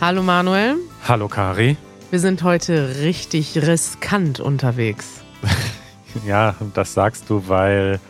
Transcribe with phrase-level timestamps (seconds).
[0.00, 0.76] Hallo Manuel.
[1.06, 1.76] Hallo Kari.
[2.10, 5.22] Wir sind heute richtig riskant unterwegs.
[6.26, 8.00] ja, das sagst du, weil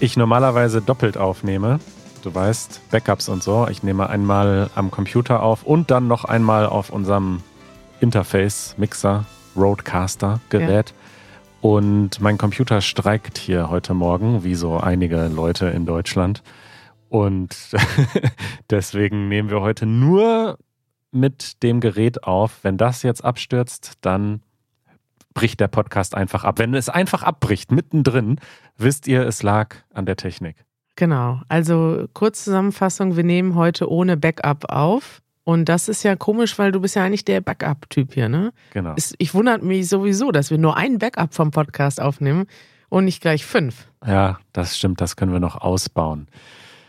[0.00, 1.78] ich normalerweise doppelt aufnehme.
[2.22, 3.68] Du weißt, Backups und so.
[3.70, 7.40] Ich nehme einmal am Computer auf und dann noch einmal auf unserem
[8.00, 9.24] Interface, Mixer,
[9.56, 10.90] Roadcaster Gerät.
[10.90, 10.96] Ja.
[11.70, 16.42] Und mein Computer streikt hier heute Morgen, wie so einige Leute in Deutschland.
[17.10, 17.72] Und
[18.70, 20.58] deswegen nehmen wir heute nur
[21.10, 22.60] mit dem Gerät auf.
[22.62, 24.42] Wenn das jetzt abstürzt, dann
[25.34, 26.60] bricht der Podcast einfach ab.
[26.60, 28.38] Wenn es einfach abbricht, mittendrin,
[28.78, 30.64] wisst ihr, es lag an der Technik.
[30.94, 31.40] Genau.
[31.48, 35.20] Also Kurzzusammenfassung, wir nehmen heute ohne Backup auf.
[35.42, 38.52] Und das ist ja komisch, weil du bist ja eigentlich der Backup-Typ hier, ne?
[38.72, 38.94] Genau.
[39.18, 42.46] Ich wundere mich sowieso, dass wir nur ein Backup vom Podcast aufnehmen
[42.88, 43.88] und nicht gleich fünf.
[44.06, 46.28] Ja, das stimmt, das können wir noch ausbauen.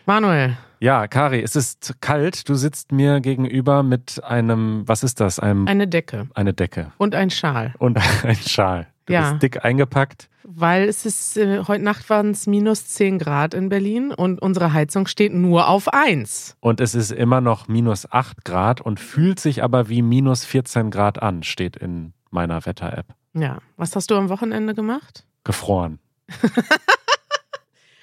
[0.05, 2.49] Manuel, ja, Kari, es ist kalt.
[2.49, 5.37] Du sitzt mir gegenüber mit einem, was ist das?
[5.37, 6.27] Einem, eine Decke.
[6.33, 6.91] Eine Decke.
[6.97, 7.75] Und ein Schal.
[7.77, 8.87] Und ein Schal.
[9.05, 9.29] Du ja.
[9.29, 10.27] bist dick eingepackt.
[10.43, 14.73] Weil es ist, äh, heute Nacht waren es minus 10 Grad in Berlin und unsere
[14.73, 16.57] Heizung steht nur auf 1.
[16.61, 20.89] Und es ist immer noch minus 8 Grad und fühlt sich aber wie minus 14
[20.89, 23.05] Grad an, steht in meiner Wetter-App.
[23.35, 23.59] Ja.
[23.77, 25.27] Was hast du am Wochenende gemacht?
[25.43, 25.99] Gefroren.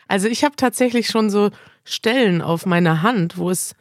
[0.08, 1.50] Also ich habe tatsächlich schon so
[1.84, 3.74] Stellen auf meiner Hand, wo es,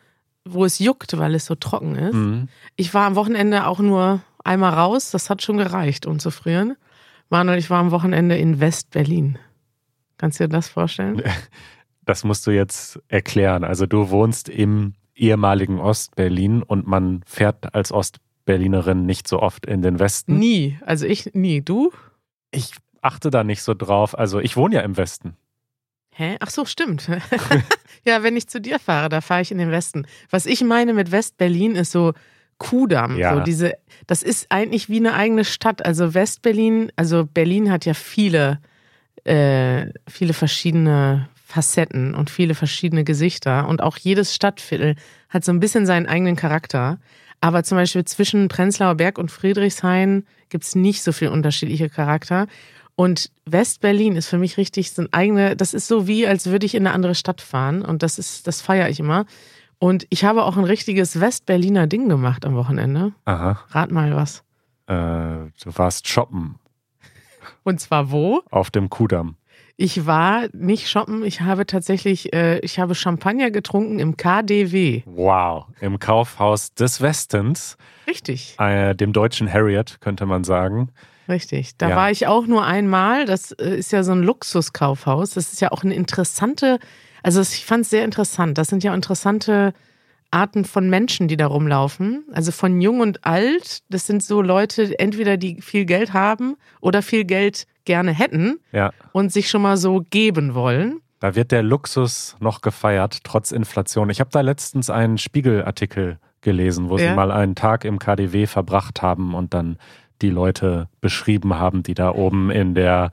[0.46, 2.14] wo es juckt, weil es so trocken ist.
[2.14, 2.50] Mhm.
[2.76, 6.76] Ich war am Wochenende auch nur einmal raus, das hat schon gereicht, um zu frieren.
[7.30, 9.38] Manuel, ich war am Wochenende in West-Berlin.
[10.18, 11.24] Kannst du dir das vorstellen?
[12.08, 13.66] Das musst du jetzt erklären.
[13.66, 19.82] Also du wohnst im ehemaligen Ostberlin und man fährt als Ostberlinerin nicht so oft in
[19.82, 20.40] den Westen.
[20.40, 20.80] Nie.
[20.86, 21.62] Also ich nie.
[21.62, 21.92] Du?
[22.50, 24.18] Ich achte da nicht so drauf.
[24.18, 25.36] Also ich wohne ja im Westen.
[26.18, 26.36] Hä?
[26.40, 27.08] Ach so, stimmt.
[28.06, 30.08] ja, wenn ich zu dir fahre, da fahre ich in den Westen.
[30.32, 32.14] Was ich meine mit West-Berlin ist so
[32.58, 33.18] Kudamm.
[33.18, 33.36] Ja.
[33.36, 33.74] So diese,
[34.08, 35.86] das ist eigentlich wie eine eigene Stadt.
[35.86, 38.60] Also West-Berlin, also Berlin hat ja viele,
[39.26, 43.68] äh, viele verschiedene Facetten und viele verschiedene Gesichter.
[43.68, 44.96] Und auch jedes Stadtviertel
[45.30, 46.98] hat so ein bisschen seinen eigenen Charakter.
[47.42, 52.48] Aber zum Beispiel zwischen Prenzlauer Berg und Friedrichshain gibt es nicht so viel unterschiedliche Charakter.
[53.00, 56.66] Und West-Berlin ist für mich richtig so ein eigene, das ist so wie, als würde
[56.66, 57.84] ich in eine andere Stadt fahren.
[57.84, 59.28] Und das ist, das feiere ich immer.
[59.78, 63.14] Und ich habe auch ein richtiges West-Berliner Ding gemacht am Wochenende.
[63.26, 63.60] Aha.
[63.70, 64.44] Rat mal was.
[64.88, 66.56] Äh, du warst shoppen.
[67.62, 68.42] Und zwar wo?
[68.50, 69.36] Auf dem Kudamm.
[69.76, 75.04] Ich war nicht shoppen, ich habe tatsächlich, äh, ich habe Champagner getrunken im KDW.
[75.06, 77.78] Wow, im Kaufhaus des Westens.
[78.08, 78.56] Richtig.
[78.58, 80.90] Äh, dem deutschen Harriet, könnte man sagen.
[81.28, 81.78] Richtig.
[81.78, 81.96] Da ja.
[81.96, 83.26] war ich auch nur einmal.
[83.26, 85.32] Das äh, ist ja so ein Luxuskaufhaus.
[85.32, 86.80] Das ist ja auch eine interessante,
[87.24, 88.58] also ich fand es sehr interessant.
[88.58, 89.74] Das sind ja interessante
[90.32, 92.26] Arten von Menschen, die da rumlaufen.
[92.34, 93.84] Also von jung und alt.
[93.90, 98.92] Das sind so Leute, entweder die viel Geld haben oder viel Geld gerne hätten ja.
[99.14, 101.02] und sich schon mal so geben wollen.
[101.20, 104.10] Da wird der Luxus noch gefeiert, trotz Inflation.
[104.10, 107.10] Ich habe da letztens einen Spiegelartikel gelesen, wo ja.
[107.10, 109.78] sie mal einen Tag im KDW verbracht haben und dann
[110.22, 113.12] die Leute beschrieben haben, die da oben in der,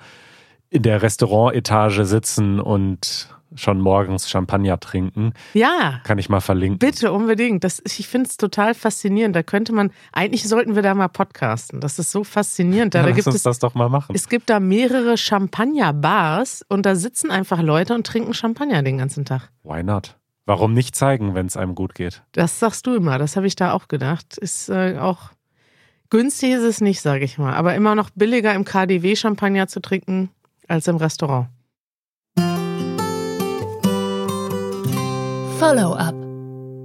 [0.70, 5.32] in der Restaurantetage sitzen und schon morgens Champagner trinken.
[5.52, 6.00] Ja.
[6.04, 6.78] Kann ich mal verlinken.
[6.78, 7.64] Bitte, unbedingt.
[7.64, 9.34] Das, ich finde es total faszinierend.
[9.36, 11.80] Da könnte man, eigentlich sollten wir da mal podcasten.
[11.80, 12.94] Das ist so faszinierend.
[12.94, 14.14] Da, ja, da lass gibt uns es, das doch mal machen.
[14.14, 19.24] Es gibt da mehrere Champagner-Bars und da sitzen einfach Leute und trinken Champagner den ganzen
[19.24, 19.50] Tag.
[19.62, 20.16] Why not?
[20.46, 22.22] Warum nicht zeigen, wenn es einem gut geht?
[22.32, 23.18] Das sagst du immer.
[23.18, 24.36] Das habe ich da auch gedacht.
[24.36, 25.30] Ist äh, auch
[26.10, 29.80] Günstig ist es nicht, sage ich mal, aber immer noch billiger im KDW Champagner zu
[29.80, 30.30] trinken
[30.68, 31.48] als im Restaurant.
[35.58, 36.14] Follow-up.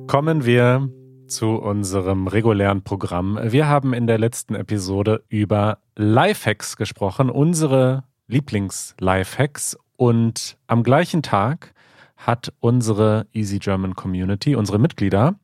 [0.08, 0.90] Kommen wir
[1.28, 3.40] zu unserem regulären Programm.
[3.44, 9.78] Wir haben in der letzten Episode über Lifehacks gesprochen, unsere Lieblings-Lifehacks.
[9.98, 11.74] Und am gleichen Tag
[12.16, 15.36] hat unsere Easy German Community, unsere Mitglieder,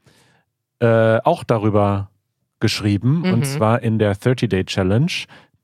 [0.80, 2.10] äh, auch darüber
[2.60, 3.34] geschrieben, mhm.
[3.34, 5.12] und zwar in der 30-Day Challenge,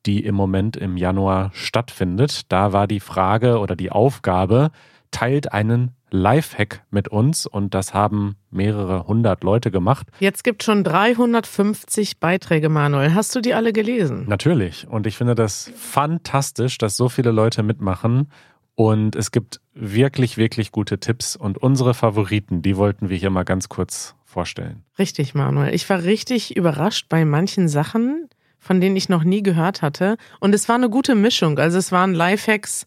[0.05, 2.51] die im Moment im Januar stattfindet.
[2.51, 4.71] Da war die Frage oder die Aufgabe,
[5.11, 10.07] teilt einen Lifehack mit uns und das haben mehrere hundert Leute gemacht.
[10.19, 13.13] Jetzt gibt schon 350 Beiträge, Manuel.
[13.13, 14.25] Hast du die alle gelesen?
[14.27, 14.87] Natürlich.
[14.87, 18.29] Und ich finde das fantastisch, dass so viele Leute mitmachen.
[18.75, 21.35] Und es gibt wirklich, wirklich gute Tipps.
[21.35, 24.83] Und unsere Favoriten, die wollten wir hier mal ganz kurz vorstellen.
[24.97, 25.73] Richtig, Manuel.
[25.73, 30.17] Ich war richtig überrascht bei manchen Sachen, von denen ich noch nie gehört hatte.
[30.39, 31.59] Und es war eine gute Mischung.
[31.59, 32.85] Also es waren Lifehacks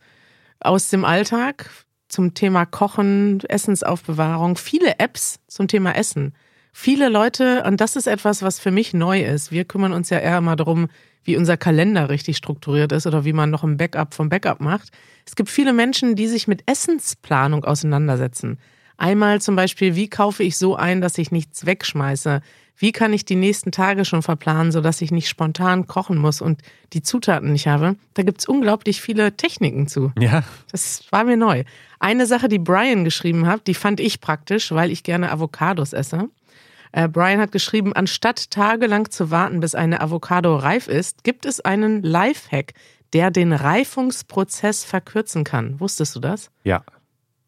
[0.61, 1.71] aus dem Alltag
[2.09, 6.35] zum Thema Kochen, Essensaufbewahrung, viele Apps zum Thema Essen,
[6.77, 9.53] Viele Leute, und das ist etwas, was für mich neu ist.
[9.53, 10.89] Wir kümmern uns ja eher mal darum,
[11.23, 14.91] wie unser Kalender richtig strukturiert ist oder wie man noch ein Backup vom Backup macht.
[15.25, 18.59] Es gibt viele Menschen, die sich mit Essensplanung auseinandersetzen.
[18.97, 22.41] Einmal zum Beispiel, wie kaufe ich so ein, dass ich nichts wegschmeiße?
[22.77, 26.61] Wie kann ich die nächsten Tage schon verplanen, sodass ich nicht spontan kochen muss und
[26.93, 27.97] die Zutaten nicht habe?
[28.15, 30.13] Da gibt's unglaublich viele Techniken zu.
[30.19, 30.43] Ja.
[30.73, 31.65] Das war mir neu.
[32.01, 36.29] Eine Sache, die Brian geschrieben hat, die fand ich praktisch, weil ich gerne Avocados esse.
[36.91, 41.61] Äh, Brian hat geschrieben, anstatt tagelang zu warten, bis eine Avocado reif ist, gibt es
[41.61, 42.75] einen Lifehack,
[43.13, 45.79] der den Reifungsprozess verkürzen kann.
[45.81, 46.51] Wusstest du das?
[46.65, 46.85] Ja.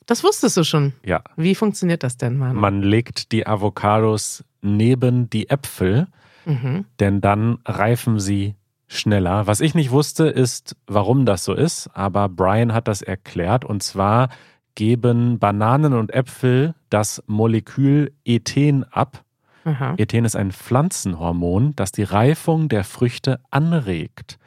[0.06, 0.93] Das wusstest du schon.
[1.05, 1.23] Ja.
[1.37, 2.58] Wie funktioniert das denn, Manu?
[2.58, 6.06] Man legt die Avocados neben die Äpfel,
[6.44, 6.85] mhm.
[7.00, 8.55] denn dann reifen sie
[8.87, 9.47] schneller.
[9.47, 13.82] Was ich nicht wusste, ist, warum das so ist, aber Brian hat das erklärt und
[13.82, 14.29] zwar
[14.76, 19.25] geben Bananen und Äpfel das Molekül Ethen ab.
[19.64, 19.94] Aha.
[19.97, 24.38] Ethen ist ein Pflanzenhormon, das die Reifung der Früchte anregt.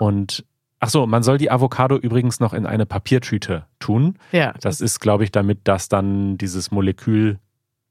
[0.00, 0.44] Und
[0.80, 4.18] ach so, man soll die Avocado übrigens noch in eine Papiertüte tun.
[4.32, 7.38] Ja, Das ist, glaube ich, damit das dann dieses Molekül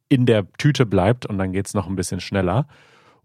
[0.09, 2.67] in der Tüte bleibt und dann geht es noch ein bisschen schneller.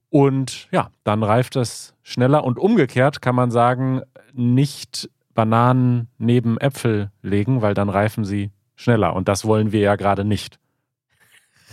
[0.09, 2.45] Und ja, dann reift es schneller.
[2.45, 4.03] Und umgekehrt kann man sagen,
[4.33, 9.15] nicht Bananen neben Äpfel legen, weil dann reifen sie schneller.
[9.15, 10.59] Und das wollen wir ja gerade nicht.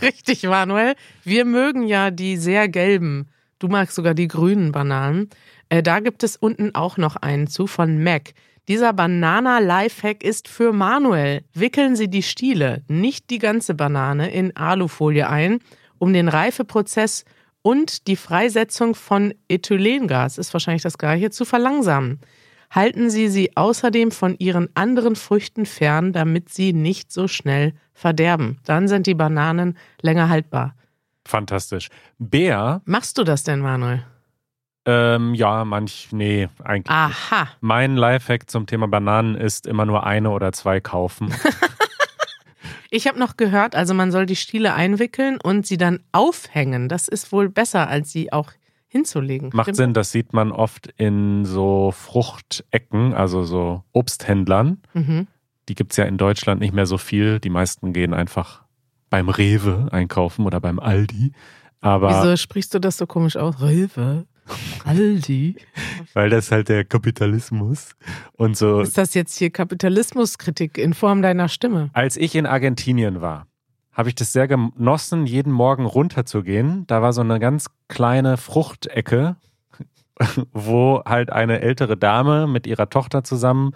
[0.02, 0.94] Richtig, Manuel.
[1.24, 3.30] Wir mögen ja die sehr gelben,
[3.60, 5.30] du magst sogar die grünen Bananen.
[5.70, 8.34] Äh, da gibt es unten auch noch einen zu von Mac.
[8.68, 11.44] Dieser Banana-Lifehack ist für Manuel.
[11.54, 15.60] Wickeln Sie die Stiele, nicht die ganze Banane, in Alufolie ein,
[16.00, 17.24] um den Reifeprozess
[17.62, 22.20] und die Freisetzung von Ethylengas, ist wahrscheinlich das gleiche, zu verlangsamen.
[22.70, 28.60] Halten Sie sie außerdem von Ihren anderen Früchten fern, damit sie nicht so schnell verderben.
[28.66, 30.76] Dann sind die Bananen länger haltbar.
[31.26, 31.88] Fantastisch.
[32.20, 34.04] Bär, Machst du das denn, Manuel?
[34.88, 36.86] Ähm, ja, manch, nee, eigentlich.
[36.86, 37.32] nicht.
[37.32, 37.50] Aha.
[37.60, 41.34] Mein Lifehack zum Thema Bananen ist immer nur eine oder zwei kaufen.
[42.90, 46.88] Ich habe noch gehört, also man soll die Stiele einwickeln und sie dann aufhängen.
[46.88, 48.52] Das ist wohl besser, als sie auch
[48.88, 49.50] hinzulegen.
[49.54, 54.82] Macht Stimmt Sinn, das sieht man oft in so Fruchtecken, also so Obsthändlern.
[54.94, 55.28] Mhm.
[55.68, 57.40] Die gibt es ja in Deutschland nicht mehr so viel.
[57.40, 58.64] Die meisten gehen einfach
[59.10, 61.34] beim Rewe einkaufen oder beim Aldi.
[61.82, 63.62] Aber Wieso sprichst du das so komisch aus?
[63.62, 64.26] Rewe.
[64.86, 65.56] Aldi.
[66.14, 67.96] weil das halt der Kapitalismus
[68.34, 68.82] und so.
[68.82, 71.90] Ist das jetzt hier Kapitalismuskritik in Form deiner Stimme?
[71.94, 73.48] Als ich in Argentinien war,
[73.92, 76.86] habe ich das sehr genossen, jeden Morgen runterzugehen.
[76.88, 79.38] Da war so eine ganz kleine Fruchtecke,
[80.52, 83.72] wo halt eine ältere Dame mit ihrer Tochter zusammen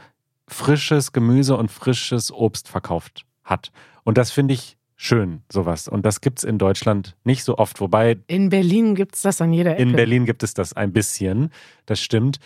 [0.48, 3.72] frisches Gemüse und frisches Obst verkauft hat.
[4.04, 5.88] Und das finde ich schön, sowas.
[5.88, 7.82] Und das gibt's in Deutschland nicht so oft.
[7.82, 9.82] Wobei In Berlin gibt es das an jeder Ecke.
[9.82, 11.50] in Berlin gibt es das ein bisschen.
[11.88, 12.40] Das stimmt.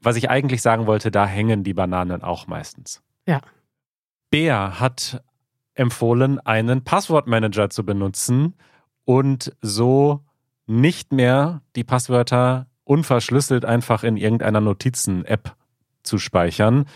[0.00, 3.02] Was ich eigentlich sagen wollte, da hängen die Bananen auch meistens.
[3.26, 3.40] Ja.
[4.30, 5.22] Bär hat
[5.74, 8.54] empfohlen, einen Passwortmanager zu benutzen
[9.04, 10.24] und so
[10.66, 15.54] nicht mehr die Passwörter unverschlüsselt einfach in irgendeiner Notizen-App
[16.02, 16.86] zu speichern.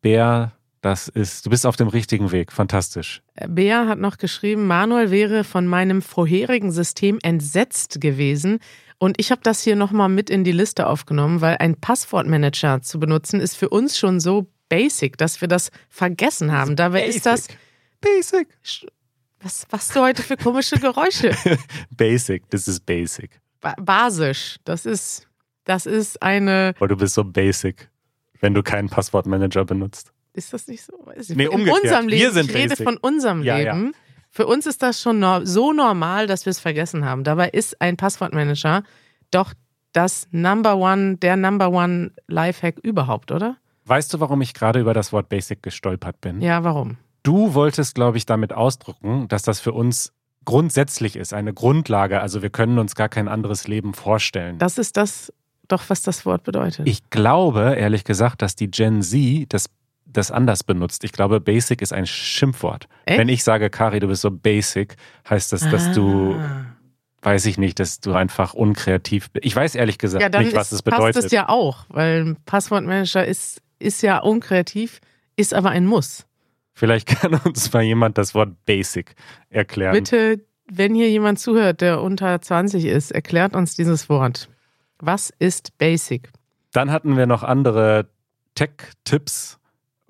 [0.00, 0.52] Bär,
[0.82, 2.52] das ist, du bist auf dem richtigen Weg.
[2.52, 3.22] Fantastisch.
[3.48, 8.58] Bea hat noch geschrieben, Manuel wäre von meinem vorherigen System entsetzt gewesen.
[8.98, 12.98] Und ich habe das hier nochmal mit in die Liste aufgenommen, weil ein Passwortmanager zu
[12.98, 16.74] benutzen ist für uns schon so basic, dass wir das vergessen haben.
[16.74, 17.46] Dabei ist das.
[18.00, 18.48] Basic.
[19.40, 21.36] Was, was du heute für komische Geräusche?
[21.90, 23.40] Basic, das ist basic.
[23.60, 24.56] Ba basisch.
[24.64, 25.28] Das ist,
[25.64, 26.74] das ist eine.
[26.78, 27.88] Weil du bist so basic,
[28.40, 30.12] wenn du keinen Passwortmanager benutzt.
[30.34, 30.92] Ist das nicht so?
[31.34, 31.82] Nee, In umgekehrt.
[31.82, 32.22] unserem Leben.
[32.22, 32.84] Wir sind ich rede basic.
[32.86, 33.74] von unserem Ja, ja.
[33.74, 33.92] Leben.
[34.30, 37.22] Für uns ist das schon so normal, dass wir es vergessen haben.
[37.22, 38.82] Dabei ist ein Passwortmanager
[39.30, 39.52] doch
[39.92, 43.56] das Number One, der Number One Lifehack überhaupt, oder?
[43.84, 46.40] Weißt du, warum ich gerade über das Wort basic gestolpert bin?
[46.40, 46.96] Ja, warum?
[47.24, 50.12] Du wolltest, glaube ich, damit ausdrücken, dass das für uns
[50.46, 52.20] grundsätzlich ist, eine Grundlage.
[52.20, 54.58] Also wir können uns gar kein anderes Leben vorstellen.
[54.58, 55.32] Das ist das
[55.68, 56.86] doch, was das Wort bedeutet.
[56.88, 59.66] Ich glaube, ehrlich gesagt, dass die Gen Z das,
[60.06, 61.04] das anders benutzt.
[61.04, 62.88] Ich glaube, basic ist ein Schimpfwort.
[63.06, 63.18] Echt?
[63.18, 64.96] Wenn ich sage, Kari, du bist so basic,
[65.28, 66.66] heißt das, dass du, Ah.
[67.22, 69.46] weiß ich nicht, dass du einfach unkreativ bist.
[69.46, 71.14] Ich weiß ehrlich gesagt ja, nicht, was es bedeutet.
[71.14, 75.00] passt es ja auch, weil ein Passwortmanager ist, ist ja unkreativ,
[75.36, 76.26] ist aber ein Muss.
[76.74, 79.14] Vielleicht kann uns mal jemand das Wort basic
[79.50, 79.92] erklären.
[79.94, 80.40] Bitte,
[80.70, 84.48] wenn hier jemand zuhört, der unter 20 ist, erklärt uns dieses Wort.
[84.98, 86.30] Was ist Basic?
[86.72, 88.08] Dann hatten wir noch andere
[88.54, 89.58] Tech-Tipps,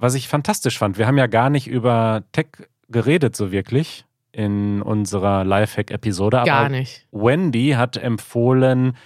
[0.02, 0.98] was ich fantastisch fand.
[0.98, 2.48] Wir haben ja gar nicht über Tech
[2.88, 4.04] geredet so wirklich.
[4.32, 6.42] in unserer Lifehack-Episode.
[6.44, 7.06] Gar nicht.
[7.12, 8.96] Wendy hat empfohlen,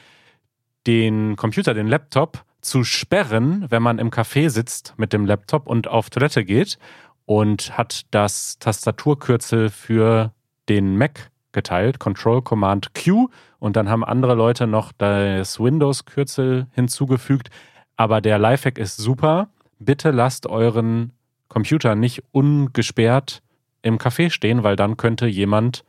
[0.87, 5.89] den Computer, den Laptop zu sperren, wenn man im Café sitzt mit dem Laptop und
[5.89, 6.79] auf Toilette geht
[7.25, 10.33] und hat das Tastaturkürzel für
[10.69, 17.51] den Mac geteilt, Control Command Q und dann haben andere Leute noch das Windows-Kürzel hinzugefügt.
[17.97, 19.49] Aber der Lifehack ist super.
[19.79, 21.13] Bitte lasst euren
[21.49, 23.43] Computer nicht ungesperrt
[23.83, 25.85] im Café stehen, weil dann könnte jemand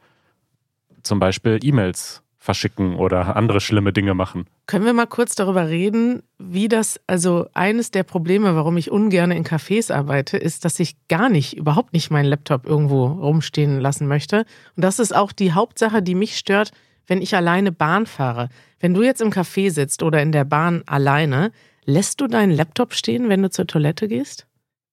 [1.03, 4.45] zum Beispiel E-Mails verschicken oder andere schlimme Dinge machen.
[4.67, 9.31] Können wir mal kurz darüber reden, wie das, also eines der Probleme, warum ich ungern
[9.31, 14.07] in Cafés arbeite, ist, dass ich gar nicht, überhaupt nicht meinen Laptop irgendwo rumstehen lassen
[14.07, 14.45] möchte.
[14.77, 16.71] Und das ist auch die Hauptsache, die mich stört,
[17.05, 18.47] wenn ich alleine Bahn fahre.
[18.79, 21.51] Wenn du jetzt im Café sitzt oder in der Bahn alleine,
[21.87, 24.45] lässt du deinen Laptop stehen, wenn du zur Toilette gehst?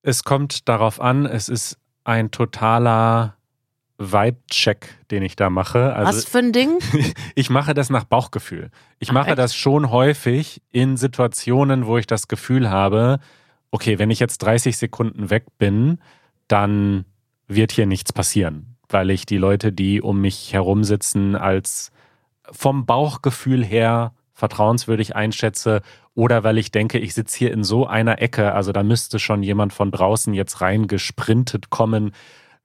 [0.03, 3.37] Es kommt darauf an, es ist ein totaler
[3.99, 5.95] Vibe-Check, den ich da mache.
[5.95, 6.79] Also, Was für ein Ding?
[7.35, 8.71] ich mache das nach Bauchgefühl.
[8.99, 13.19] Ich mache Ach, das schon häufig in Situationen, wo ich das Gefühl habe,
[13.71, 15.99] okay, wenn ich jetzt 30 Sekunden weg bin,
[16.49, 17.05] dann
[17.49, 21.91] wird hier nichts passieren, weil ich die Leute, die um mich herum sitzen, als
[22.51, 25.81] vom Bauchgefühl her vertrauenswürdig einschätze
[26.14, 29.43] oder weil ich denke, ich sitze hier in so einer Ecke, also da müsste schon
[29.43, 32.12] jemand von draußen jetzt reingesprintet kommen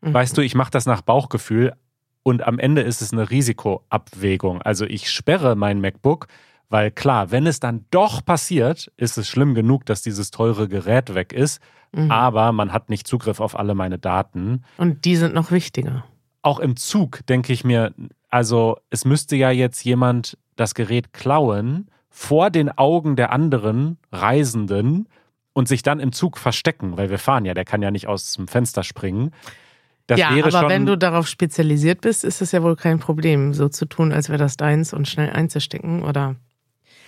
[0.02, 0.14] Mhm.
[0.14, 1.74] Weißt du, ich mache das nach Bauchgefühl
[2.24, 4.62] und am Ende ist es eine Risikoabwägung.
[4.62, 6.28] Also ich sperre mein MacBook,
[6.70, 11.16] weil klar, wenn es dann doch passiert, ist es schlimm genug, dass dieses teure Gerät
[11.16, 11.62] weg ist,
[11.92, 12.12] mhm.
[12.12, 14.64] aber man hat nicht Zugriff auf alle meine Daten.
[14.78, 16.06] Und die sind noch wichtiger.
[16.42, 17.94] Auch im Zug denke ich mir,
[18.30, 25.08] also es müsste ja jetzt jemand das Gerät klauen vor den Augen der anderen Reisenden
[25.54, 28.34] und sich dann im Zug verstecken, weil wir fahren ja, der kann ja nicht aus
[28.34, 29.32] dem Fenster springen.
[30.08, 33.54] Das ja, aber schon, wenn du darauf spezialisiert bist, ist es ja wohl kein Problem,
[33.54, 36.36] so zu tun, als wäre das deins und schnell einzustecken, oder?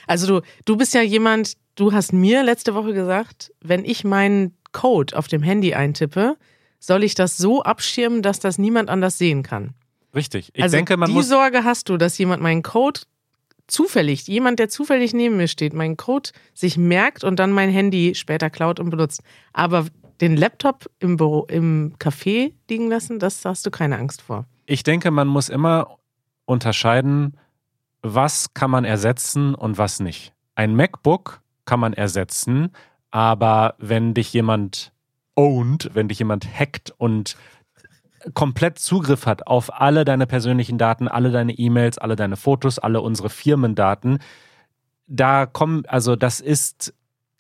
[0.06, 4.56] Also du, du bist ja jemand, du hast mir letzte Woche gesagt, wenn ich meinen
[4.72, 6.38] Code auf dem Handy eintippe,
[6.80, 9.74] soll ich das so abschirmen, dass das niemand anders sehen kann.
[10.14, 10.52] Richtig.
[10.54, 13.02] Ich also denke, man die muss Sorge hast du, dass jemand meinen Code
[13.72, 18.14] zufällig, jemand, der zufällig neben mir steht, meinen Code sich merkt und dann mein Handy
[18.16, 19.22] später klaut und benutzt.
[19.54, 19.86] Aber
[20.20, 24.46] den Laptop im Büro, im Café liegen lassen, das hast du keine Angst vor.
[24.66, 25.98] Ich denke, man muss immer
[26.46, 27.38] unterscheiden,
[28.02, 30.34] was kann man ersetzen und was nicht.
[30.56, 32.72] Ein MacBook kann man ersetzen,
[33.10, 34.92] aber wenn dich jemand
[35.36, 37.36] owned, wenn dich jemand hackt und
[38.34, 43.02] komplett Zugriff hat auf alle deine persönlichen Daten, alle deine E-Mails, alle deine Fotos, alle
[43.02, 44.20] unsere Firmendaten,
[45.08, 46.94] da kommen, also das ist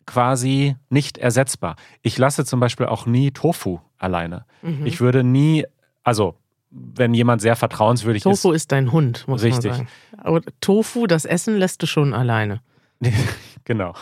[0.05, 1.75] quasi nicht ersetzbar.
[2.01, 4.45] Ich lasse zum Beispiel auch nie Tofu alleine.
[4.61, 4.85] Mhm.
[4.85, 5.65] Ich würde nie,
[6.03, 6.35] also
[6.69, 8.41] wenn jemand sehr vertrauenswürdig Tofu ist.
[8.41, 9.71] Tofu ist dein Hund, muss richtig.
[9.71, 9.89] man sagen.
[10.17, 12.61] Aber Tofu, das Essen lässt du schon alleine.
[13.65, 13.93] genau.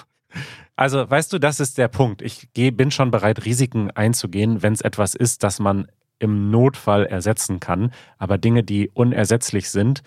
[0.76, 2.22] Also, weißt du, das ist der Punkt.
[2.22, 5.88] Ich bin schon bereit, Risiken einzugehen, wenn es etwas ist, das man
[6.20, 7.92] im Notfall ersetzen kann.
[8.18, 10.04] Aber Dinge, die unersetzlich sind,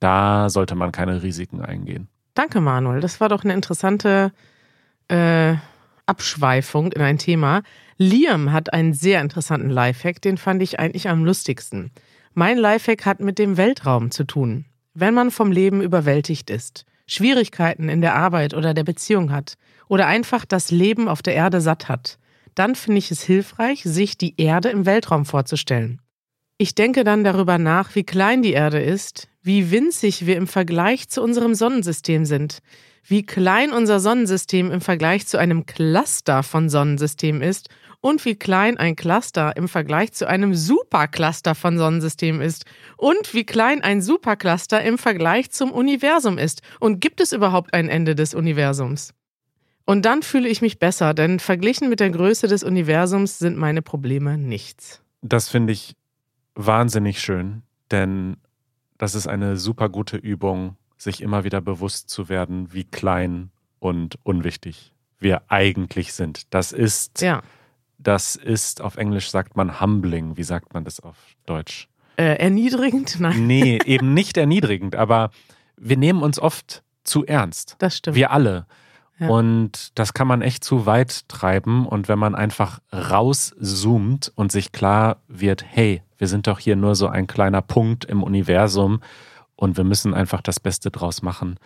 [0.00, 2.08] da sollte man keine Risiken eingehen.
[2.34, 3.00] Danke, Manuel.
[3.00, 4.32] Das war doch eine interessante
[5.08, 5.54] äh,
[6.06, 7.62] Abschweifung in ein Thema.
[7.96, 11.90] Liam hat einen sehr interessanten Lifehack, den fand ich eigentlich am lustigsten.
[12.34, 14.64] Mein Lifehack hat mit dem Weltraum zu tun.
[14.94, 19.54] Wenn man vom Leben überwältigt ist, Schwierigkeiten in der Arbeit oder der Beziehung hat
[19.88, 22.18] oder einfach das Leben auf der Erde satt hat,
[22.54, 26.00] dann finde ich es hilfreich, sich die Erde im Weltraum vorzustellen.
[26.56, 31.08] Ich denke dann darüber nach, wie klein die Erde ist, wie winzig wir im Vergleich
[31.08, 32.60] zu unserem Sonnensystem sind,
[33.06, 37.68] wie klein unser Sonnensystem im Vergleich zu einem Cluster von Sonnensystemen ist
[38.00, 42.64] und wie klein ein Cluster im Vergleich zu einem Supercluster von Sonnensystemen ist
[42.96, 46.62] und wie klein ein Supercluster im Vergleich zum Universum ist.
[46.80, 49.12] Und gibt es überhaupt ein Ende des Universums?
[49.86, 53.82] Und dann fühle ich mich besser, denn verglichen mit der Größe des Universums sind meine
[53.82, 55.02] Probleme nichts.
[55.20, 55.94] Das finde ich
[56.54, 58.36] wahnsinnig schön, denn
[58.98, 64.18] das ist eine super gute Übung, sich immer wieder bewusst zu werden, wie klein und
[64.22, 66.54] unwichtig wir eigentlich sind.
[66.54, 67.42] Das ist, ja.
[67.98, 70.36] das ist, auf Englisch sagt man humbling.
[70.36, 71.88] Wie sagt man das auf Deutsch?
[72.16, 73.16] Äh, erniedrigend?
[73.20, 73.46] Nein.
[73.46, 75.30] Nee, eben nicht erniedrigend, aber
[75.76, 77.76] wir nehmen uns oft zu ernst.
[77.78, 78.16] Das stimmt.
[78.16, 78.66] Wir alle.
[79.18, 79.28] Ja.
[79.28, 81.86] Und das kann man echt zu weit treiben.
[81.86, 86.94] Und wenn man einfach rauszoomt und sich klar wird, hey, wir sind doch hier nur
[86.94, 89.00] so ein kleiner Punkt im Universum
[89.56, 91.58] und wir müssen einfach das Beste draus machen.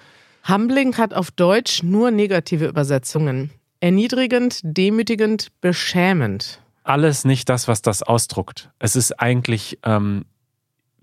[0.49, 3.50] Humbling hat auf Deutsch nur negative Übersetzungen.
[3.81, 6.61] Erniedrigend, demütigend, beschämend.
[6.85, 8.71] Alles nicht das, was das ausdruckt.
[8.78, 10.25] Es ist eigentlich, ähm,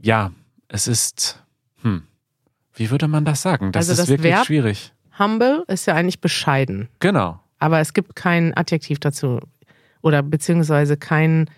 [0.02, 0.32] ja,
[0.68, 1.44] es ist,
[1.82, 2.04] hm,
[2.74, 3.72] wie würde man das sagen?
[3.72, 4.94] Das Also ist das wirklich Verb- schwierig.
[5.17, 6.89] Humble ist ja eigentlich bescheiden.
[7.00, 7.39] Genau.
[7.60, 9.39] Aber es gibt kein Adjektiv dazu.
[10.01, 11.50] Oder beziehungsweise kein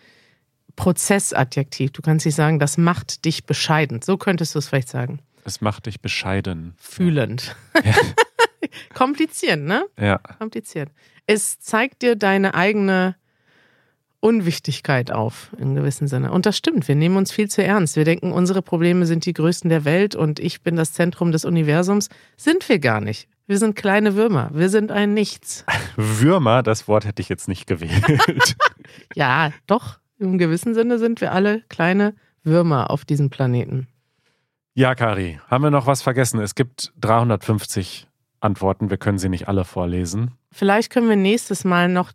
[0.76, 1.92] Prozessadjektiv.
[1.92, 4.02] Du kannst nicht sagen, das macht dich bescheiden.
[4.02, 5.20] So könntest du es vielleicht sagen.
[5.44, 6.76] Es macht dich bescheiden.
[6.78, 7.56] Fühlend.
[8.94, 9.86] Kompliziert, ne?
[10.00, 10.18] Ja.
[10.18, 10.90] Kompliziert.
[11.26, 13.16] Es zeigt dir deine eigene
[14.20, 16.32] Unwichtigkeit auf, in gewissem Sinne.
[16.32, 17.96] Und das stimmt, wir nehmen uns viel zu ernst.
[17.96, 21.46] Wir denken, unsere Probleme sind die größten der Welt und ich bin das Zentrum des
[21.46, 22.10] Universums.
[22.36, 23.28] Sind wir gar nicht.
[23.48, 24.50] Wir sind kleine Würmer.
[24.54, 25.66] Wir sind ein Nichts.
[25.96, 28.56] Würmer, das Wort hätte ich jetzt nicht gewählt.
[29.16, 32.14] Ja, doch, im gewissen Sinne sind wir alle kleine
[32.44, 33.88] Würmer auf diesem Planeten.
[34.74, 36.40] ja, Kari, haben wir noch was vergessen?
[36.40, 38.08] Es gibt 350
[38.40, 38.90] Antworten.
[38.90, 40.32] Wir können sie nicht alle vorlesen.
[40.52, 42.12] Vielleicht können wir nächstes Mal noch,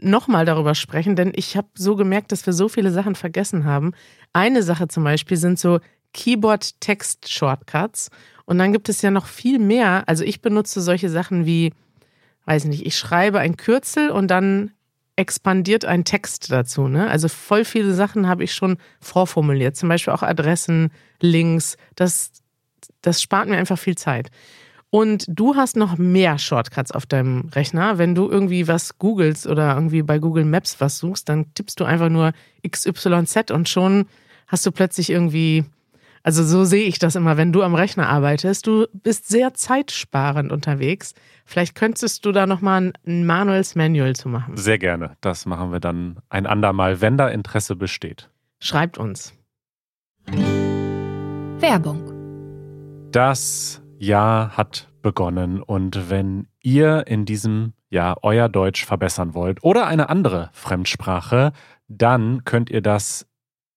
[0.00, 3.64] noch mal darüber sprechen, denn ich habe so gemerkt, dass wir so viele Sachen vergessen
[3.64, 3.92] haben.
[4.32, 5.78] Eine Sache zum Beispiel sind so
[6.12, 8.10] Keyboard-Text-Shortcuts.
[8.50, 10.02] Und dann gibt es ja noch viel mehr.
[10.08, 11.72] Also ich benutze solche Sachen wie,
[12.46, 14.72] weiß nicht, ich schreibe ein Kürzel und dann
[15.14, 16.88] expandiert ein Text dazu.
[16.88, 17.08] Ne?
[17.08, 19.76] Also voll viele Sachen habe ich schon vorformuliert.
[19.76, 20.90] Zum Beispiel auch Adressen,
[21.20, 21.76] Links.
[21.94, 22.32] Das,
[23.02, 24.32] das spart mir einfach viel Zeit.
[24.90, 27.98] Und du hast noch mehr Shortcuts auf deinem Rechner.
[27.98, 31.84] Wenn du irgendwie was googelst oder irgendwie bei Google Maps was suchst, dann tippst du
[31.84, 32.32] einfach nur
[32.68, 34.06] XYZ und schon
[34.48, 35.66] hast du plötzlich irgendwie,
[36.22, 40.52] also so sehe ich das immer, wenn du am Rechner arbeitest, du bist sehr zeitsparend
[40.52, 41.14] unterwegs.
[41.46, 44.56] Vielleicht könntest du da nochmal ein manuelles Manual zu machen.
[44.56, 45.16] Sehr gerne.
[45.20, 48.28] Das machen wir dann ein andermal, wenn da Interesse besteht.
[48.58, 49.32] Schreibt uns.
[51.58, 52.12] Werbung.
[53.12, 59.86] Das Jahr hat begonnen und wenn ihr in diesem Jahr euer Deutsch verbessern wollt oder
[59.86, 61.52] eine andere Fremdsprache,
[61.88, 63.26] dann könnt ihr das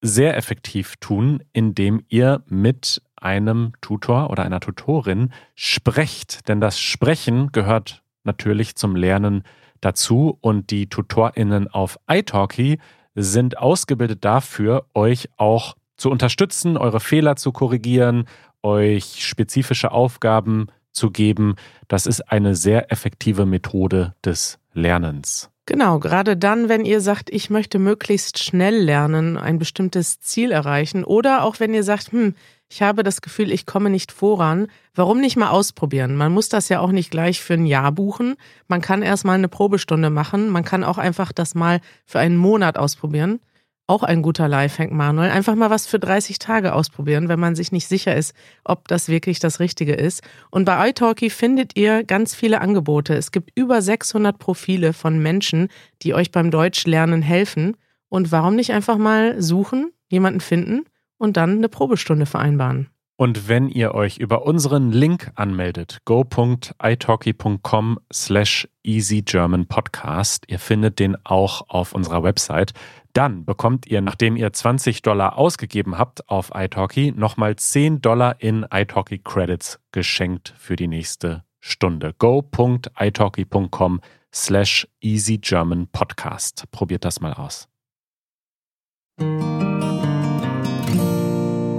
[0.03, 6.47] sehr effektiv tun, indem ihr mit einem Tutor oder einer Tutorin sprecht.
[6.49, 9.43] Denn das Sprechen gehört natürlich zum Lernen
[9.79, 12.79] dazu und die TutorInnen auf italki
[13.15, 18.25] sind ausgebildet dafür, euch auch zu unterstützen, eure Fehler zu korrigieren,
[18.61, 21.55] euch spezifische Aufgaben zu geben.
[21.87, 25.52] Das ist eine sehr effektive Methode des Lernens.
[25.65, 31.05] Genau, gerade dann, wenn ihr sagt, ich möchte möglichst schnell lernen, ein bestimmtes Ziel erreichen
[31.05, 32.35] oder auch wenn ihr sagt, hm,
[32.69, 36.15] ich habe das Gefühl, ich komme nicht voran, warum nicht mal ausprobieren?
[36.15, 38.35] Man muss das ja auch nicht gleich für ein Jahr buchen.
[38.67, 40.49] Man kann erstmal eine Probestunde machen.
[40.49, 43.39] Man kann auch einfach das mal für einen Monat ausprobieren.
[43.85, 45.29] Auch ein guter Lifehack, Manuel.
[45.29, 49.09] Einfach mal was für 30 Tage ausprobieren, wenn man sich nicht sicher ist, ob das
[49.09, 50.23] wirklich das Richtige ist.
[50.51, 53.13] Und bei iTalki findet ihr ganz viele Angebote.
[53.13, 55.67] Es gibt über 600 Profile von Menschen,
[56.01, 57.75] die euch beim Deutschlernen helfen.
[58.07, 60.85] Und warum nicht einfach mal suchen, jemanden finden
[61.17, 62.87] und dann eine Probestunde vereinbaren?
[63.15, 71.69] Und wenn ihr euch über unseren Link anmeldet, go.italki.com slash easygermanpodcast, ihr findet den auch
[71.69, 72.73] auf unserer Website,
[73.13, 78.65] dann bekommt ihr, nachdem ihr 20 Dollar ausgegeben habt auf italki, nochmal 10 Dollar in
[78.71, 82.13] italki Credits geschenkt für die nächste Stunde.
[82.17, 84.01] go.italki.com
[84.33, 86.65] slash easygermanpodcast.
[86.71, 87.69] Probiert das mal aus.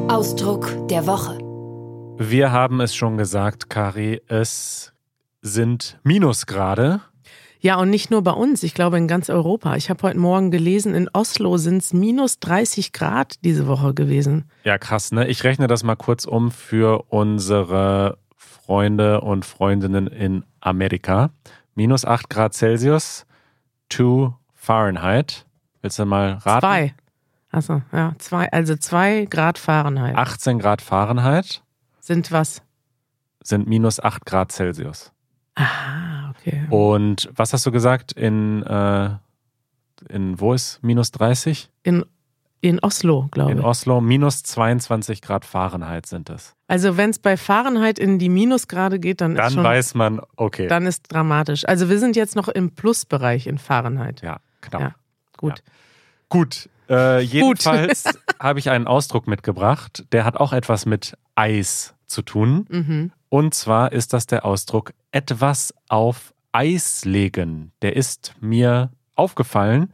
[0.09, 1.39] Ausdruck der Woche.
[2.17, 4.93] Wir haben es schon gesagt, Kari, es
[5.43, 7.01] sind Minusgrade.
[7.65, 9.75] Ja, und nicht nur bei uns, ich glaube in ganz Europa.
[9.77, 14.45] Ich habe heute Morgen gelesen, in Oslo sind es minus 30 Grad diese Woche gewesen.
[14.65, 15.27] Ja, krass, ne?
[15.29, 21.31] Ich rechne das mal kurz um für unsere Freunde und Freundinnen in Amerika.
[21.75, 23.25] Minus 8 Grad Celsius,
[23.89, 25.47] 2 Fahrenheit.
[25.81, 26.61] Willst du mal raten?
[26.61, 26.95] Zwei.
[27.51, 30.17] Achso, ja, zwei, also zwei Grad Fahrenheit.
[30.17, 31.63] 18 Grad Fahrenheit
[31.99, 32.61] Sind was?
[33.43, 35.13] sind minus 8 Grad Celsius.
[35.55, 36.67] Ah, okay.
[36.71, 38.13] Und was hast du gesagt?
[38.13, 39.11] In, äh,
[40.09, 41.71] in wo ist minus 30?
[41.83, 42.05] In,
[42.61, 43.65] in Oslo, glaube In ich.
[43.65, 46.55] Oslo minus 22 Grad Fahrenheit sind es.
[46.67, 50.21] Also wenn es bei Fahrenheit in die Minusgrade geht, dann, ist Dann schon, weiß man,
[50.37, 50.67] okay.
[50.67, 51.67] dann ist dramatisch.
[51.69, 54.23] Also wir sind jetzt noch im Plusbereich in Fahrenheit.
[54.23, 54.81] ja, knapp.
[54.81, 54.95] Ja,
[55.37, 55.63] gut.
[56.31, 58.05] Gut, äh, jedenfalls
[58.41, 62.67] habe ich einen Ausdruck mitgebracht, der hat auch etwas mit Eis zu tun.
[62.69, 63.13] Mhm.
[63.29, 67.73] Und zwar ist das der Ausdruck etwas auf Eis legen.
[67.83, 69.93] Der ist mir aufgefallen,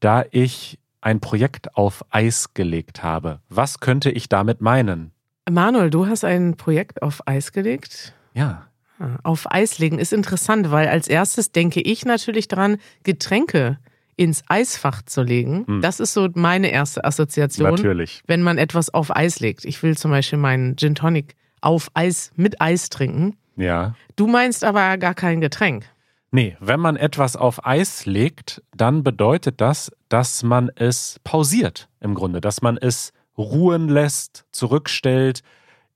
[0.00, 3.40] da ich ein Projekt auf Eis gelegt habe.
[3.48, 5.12] Was könnte ich damit meinen?
[5.50, 8.14] Manuel, du hast ein Projekt auf Eis gelegt.
[8.34, 8.66] Ja,
[9.02, 13.78] Ah, Auf Eis legen ist interessant, weil als erstes denke ich natürlich dran, Getränke
[14.16, 15.64] ins Eisfach zu legen.
[15.66, 15.80] Hm.
[15.80, 18.22] Das ist so meine erste Assoziation, Natürlich.
[18.26, 19.64] wenn man etwas auf Eis legt.
[19.64, 23.38] Ich will zum Beispiel meinen Gin Tonic auf Eis mit Eis trinken.
[23.56, 23.94] Ja.
[24.16, 25.86] Du meinst aber gar kein Getränk.
[26.32, 32.14] Nee, wenn man etwas auf Eis legt, dann bedeutet das, dass man es pausiert im
[32.14, 35.42] Grunde, dass man es ruhen lässt, zurückstellt,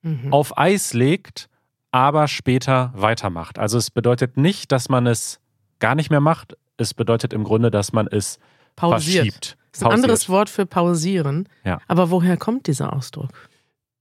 [0.02, 0.32] Mhm.
[0.34, 1.48] auf Eis legt,
[1.90, 3.58] aber später weitermacht.
[3.58, 5.40] Also es bedeutet nicht, dass man es
[5.78, 6.56] gar nicht mehr macht.
[6.76, 8.38] Es bedeutet im Grunde, dass man es
[8.76, 9.24] Pausiert.
[9.24, 9.56] verschiebt.
[9.70, 9.92] Das ist ein Pausiert.
[10.04, 11.48] anderes Wort für pausieren.
[11.64, 11.78] Ja.
[11.88, 13.30] Aber woher kommt dieser Ausdruck?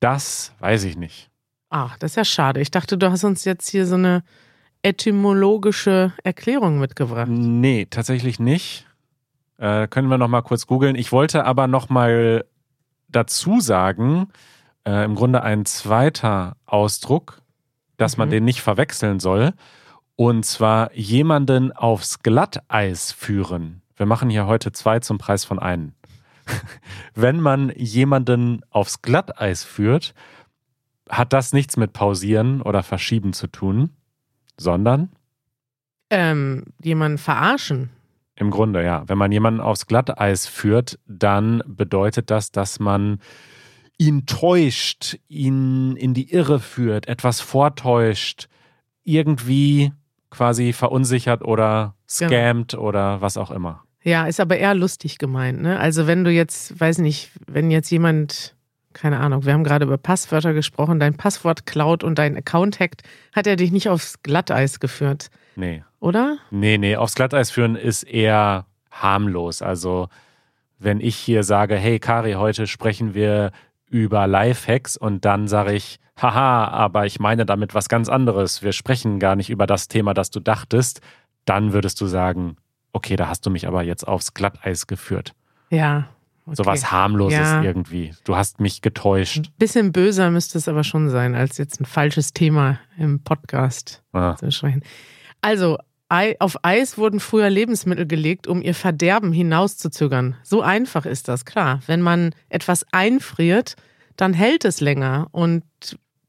[0.02, 1.30] Das weiß ich nicht.
[1.70, 2.60] Ah, das ist ja schade.
[2.60, 4.24] Ich dachte, du hast uns jetzt hier so eine
[4.84, 7.30] etymologische Erklärung mitgebracht.
[7.30, 8.86] Nee, tatsächlich nicht.
[9.58, 10.96] Äh, können wir noch mal kurz googeln.
[10.96, 12.46] Ich wollte aber noch mal
[13.08, 14.28] dazu sagen,
[14.86, 17.42] äh, im Grunde ein zweiter Ausdruck,
[17.98, 18.32] dass man Mhm.
[18.32, 19.54] den nicht verwechseln soll.
[20.16, 23.82] Und zwar jemanden aufs Glatteis führen.
[23.96, 25.94] Wir machen hier heute zwei zum Preis von einem.
[27.16, 30.14] Wenn man jemanden aufs Glatteis führt,
[31.10, 33.92] hat das nichts mit Pausieren oder Verschieben zu tun,
[34.58, 35.10] sondern
[36.10, 37.90] Ähm, jemanden verarschen.
[38.36, 39.04] Im Grunde, ja.
[39.08, 43.20] Wenn man jemanden aufs Glatteis führt, dann bedeutet das, dass man
[43.98, 48.48] ihn täuscht, ihn in die Irre führt, etwas vortäuscht,
[49.04, 49.92] irgendwie
[50.30, 53.84] quasi verunsichert oder scammt oder was auch immer.
[54.04, 55.80] Ja, ist aber eher lustig gemeint, ne?
[55.80, 58.56] Also wenn du jetzt, weiß nicht, wenn jetzt jemand,
[58.94, 63.02] keine Ahnung, wir haben gerade über Passwörter gesprochen, dein Passwort klaut und dein Account hackt,
[63.34, 65.84] hat er dich nicht aufs Glatteis geführt, Nee.
[66.00, 66.38] oder?
[66.52, 69.62] Nee, nee, aufs Glatteis führen ist eher harmlos.
[69.62, 70.08] Also,
[70.80, 73.52] wenn ich hier sage, hey Kari, heute sprechen wir
[73.90, 78.62] über Lifehacks und dann sage ich, haha, aber ich meine damit was ganz anderes.
[78.64, 81.02] Wir sprechen gar nicht über das Thema, das du dachtest,
[81.46, 82.58] dann würdest du sagen,
[82.92, 85.34] okay, da hast du mich aber jetzt aufs Glatteis geführt.
[85.70, 86.06] Ja.
[86.46, 86.56] Okay.
[86.58, 87.64] Sowas harmloses Ja.
[87.64, 88.14] irgendwie.
[88.26, 89.50] Du hast mich getäuscht.
[89.58, 94.36] Bisschen böser müsste es aber schon sein, als jetzt ein falsches Thema im Podcast Ah,
[94.36, 94.84] zu sprechen.
[95.42, 95.78] Also,
[96.40, 100.36] auf Eis wurden früher Lebensmittel gelegt, um ihr Verderben hinauszuzögern.
[100.44, 101.80] So einfach ist das, klar.
[101.88, 103.76] Wenn man etwas einfriert,
[104.16, 105.64] dann hält es länger und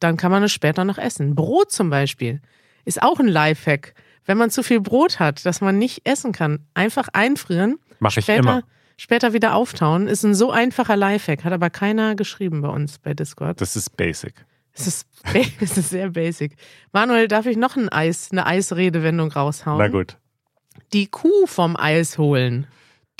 [0.00, 1.34] dann kann man es später noch essen.
[1.34, 2.40] Brot zum Beispiel
[2.86, 3.94] ist auch ein Lifehack.
[4.24, 8.28] Wenn man zu viel Brot hat, das man nicht essen kann, einfach einfrieren, Mache ich
[8.28, 8.62] immer.
[8.96, 11.44] Später wieder auftauen, ist ein so einfacher Lifehack.
[11.44, 13.60] Hat aber keiner geschrieben bei uns bei Discord.
[13.60, 14.34] Das ist basic.
[14.72, 15.06] Es ist,
[15.60, 16.56] es ist sehr basic.
[16.92, 19.78] Manuel, darf ich noch ein Eis, eine Eisredewendung raushauen?
[19.78, 20.18] Na gut.
[20.92, 22.66] Die Kuh vom Eis holen.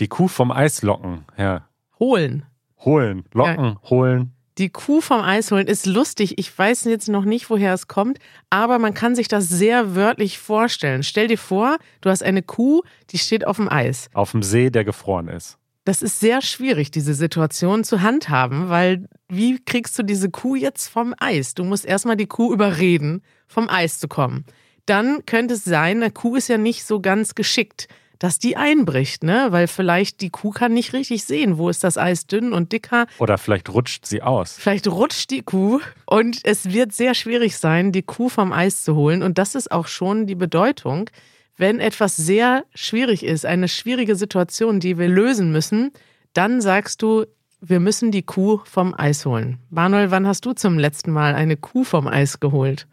[0.01, 1.25] Die Kuh vom Eis locken.
[1.39, 1.69] Ja.
[2.01, 2.45] Holen.
[2.79, 3.25] Holen.
[3.33, 3.79] Locken.
[3.89, 4.33] Holen.
[4.59, 6.39] Die Kuh vom Eis holen ist lustig.
[6.39, 8.19] Ich weiß jetzt noch nicht, woher es kommt,
[8.51, 11.03] aber man kann sich das sehr wörtlich vorstellen.
[11.03, 14.09] Stell dir vor, du hast eine Kuh, die steht auf dem Eis.
[14.15, 15.59] Auf dem See, der gefroren ist.
[15.85, 20.89] Das ist sehr schwierig, diese Situation zu handhaben, weil wie kriegst du diese Kuh jetzt
[20.89, 21.53] vom Eis?
[21.53, 24.47] Du musst erstmal die Kuh überreden, vom Eis zu kommen.
[24.87, 29.23] Dann könnte es sein, eine Kuh ist ja nicht so ganz geschickt, dass die einbricht,
[29.25, 29.49] ne?
[29.51, 33.07] Weil vielleicht die Kuh kann nicht richtig sehen, wo ist das Eis dünn und dicker.
[33.19, 34.57] Oder vielleicht rutscht sie aus.
[34.59, 38.95] Vielleicht rutscht die Kuh und es wird sehr schwierig sein, die Kuh vom Eis zu
[38.95, 39.23] holen.
[39.23, 41.11] Und das ist auch schon die Bedeutung,
[41.57, 45.93] wenn etwas sehr schwierig ist, eine schwierige Situation, die wir lösen müssen,
[46.33, 47.27] dann sagst du,
[47.61, 49.59] wir müssen die Kuh vom Eis holen.
[49.71, 52.87] Manuel, wann hast du zum letzten Mal eine Kuh vom Eis geholt?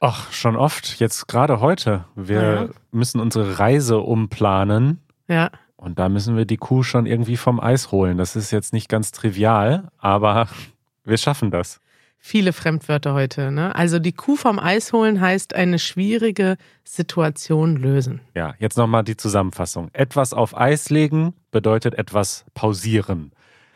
[0.00, 1.00] Ach, schon oft.
[1.00, 2.04] Jetzt gerade heute.
[2.14, 2.68] Wir Ja.
[2.92, 5.00] müssen unsere Reise umplanen.
[5.28, 8.18] Ja, Und da müssen wir die Kuh schon irgendwie vom Eis holen.
[8.18, 10.48] Das ist jetzt nicht ganz trivial, aber
[11.04, 11.80] wir schaffen das.
[12.18, 13.50] Viele Fremdwörter heute.
[13.50, 13.74] Ne?
[13.74, 18.20] Also die Kuh vom Eis holen heißt eine schwierige Situation lösen.
[18.34, 19.90] Ja, jetzt nochmal die Zusammenfassung.
[19.92, 23.32] Etwas auf Eis legen bedeutet etwas pausieren.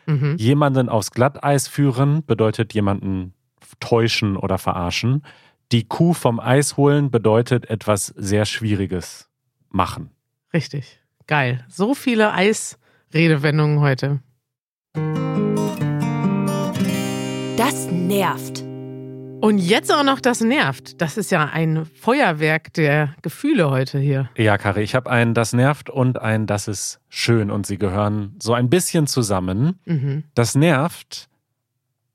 [0.06, 0.36] Mhm.
[0.36, 3.34] Jemanden aufs Glatteis führen bedeutet jemanden
[3.80, 5.22] täuschen oder verarschen.
[5.70, 9.30] Die Kuh vom Eis holen bedeutet etwas sehr Schwieriges
[9.70, 10.10] machen.
[10.52, 11.00] Richtig.
[11.26, 11.64] Geil.
[11.68, 14.20] So viele Eisredewendungen heute.
[17.56, 18.62] Das nervt.
[19.42, 21.00] Und jetzt auch noch das nervt.
[21.02, 24.30] Das ist ja ein Feuerwerk der Gefühle heute hier.
[24.36, 28.36] Ja, Kari, ich habe ein Das nervt und ein Das ist schön und sie gehören
[28.40, 29.78] so ein bisschen zusammen.
[29.84, 30.24] Mhm.
[30.34, 31.28] Das nervt,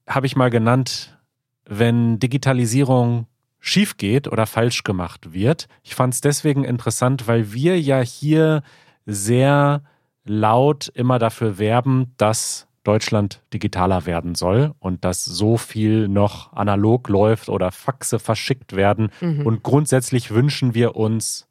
[0.08, 1.18] habe ich mal genannt,
[1.66, 3.28] wenn Digitalisierung
[3.60, 5.68] schief geht oder falsch gemacht wird.
[5.84, 8.64] Ich fand es deswegen interessant, weil wir ja hier
[9.06, 9.84] sehr
[10.26, 17.10] laut immer dafür werben, dass Deutschland digitaler werden soll und dass so viel noch analog
[17.10, 19.10] läuft oder Faxe verschickt werden.
[19.20, 19.46] Mhm.
[19.46, 21.48] Und grundsätzlich wünschen wir uns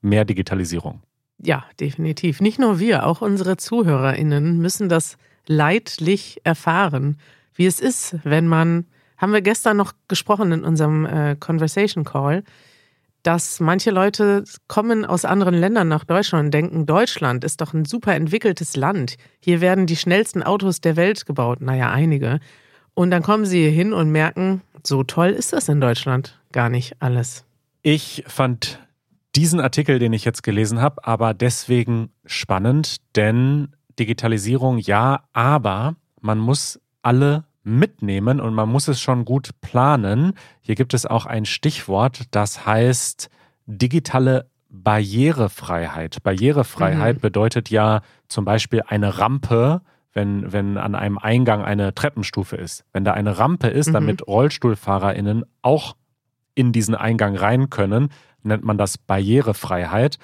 [0.00, 1.02] mehr Digitalisierung.
[1.38, 2.40] Ja, definitiv.
[2.40, 5.16] Nicht nur wir, auch unsere ZuhörerInnen müssen das
[5.46, 7.18] leidlich erfahren,
[7.54, 12.44] wie es ist, wenn man, haben wir gestern noch gesprochen in unserem äh, Conversation Call,
[13.22, 17.84] dass manche Leute kommen aus anderen Ländern nach Deutschland und denken, Deutschland ist doch ein
[17.84, 19.16] super entwickeltes Land.
[19.40, 21.60] Hier werden die schnellsten Autos der Welt gebaut.
[21.60, 22.40] Naja, einige.
[22.94, 26.68] Und dann kommen sie hier hin und merken, so toll ist das in Deutschland gar
[26.68, 27.44] nicht alles.
[27.82, 28.80] Ich fand
[29.34, 36.38] diesen Artikel, den ich jetzt gelesen habe, aber deswegen spannend, denn Digitalisierung ja, aber man
[36.38, 40.34] muss alle mitnehmen und man muss es schon gut planen.
[40.60, 43.30] Hier gibt es auch ein Stichwort, das heißt
[43.66, 46.22] digitale Barrierefreiheit.
[46.22, 47.20] Barrierefreiheit mhm.
[47.20, 49.82] bedeutet ja zum Beispiel eine Rampe,
[50.14, 52.84] wenn, wenn an einem Eingang eine Treppenstufe ist.
[52.92, 53.92] Wenn da eine Rampe ist, mhm.
[53.92, 55.96] damit RollstuhlfahrerInnen auch
[56.54, 58.08] in diesen Eingang rein können,
[58.42, 60.18] nennt man das Barrierefreiheit.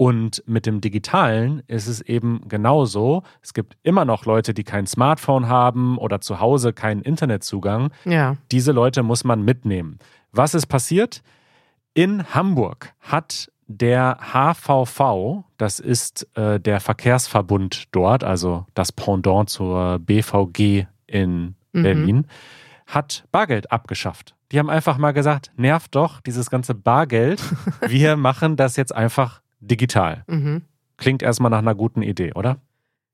[0.00, 3.22] Und mit dem Digitalen ist es eben genauso.
[3.42, 7.92] Es gibt immer noch Leute, die kein Smartphone haben oder zu Hause keinen Internetzugang.
[8.06, 8.38] Ja.
[8.50, 9.98] Diese Leute muss man mitnehmen.
[10.32, 11.22] Was ist passiert?
[11.92, 19.98] In Hamburg hat der HVV, das ist äh, der Verkehrsverbund dort, also das Pendant zur
[19.98, 21.82] BVG in mhm.
[21.82, 22.26] Berlin,
[22.86, 24.34] hat Bargeld abgeschafft.
[24.50, 27.42] Die haben einfach mal gesagt, nervt doch dieses ganze Bargeld.
[27.86, 30.24] Wir machen das jetzt einfach digital.
[30.26, 30.62] Mhm.
[30.96, 32.60] Klingt erstmal nach einer guten Idee, oder?